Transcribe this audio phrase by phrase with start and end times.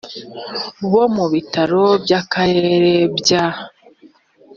[0.91, 3.45] bo mu bitaro by akarere bya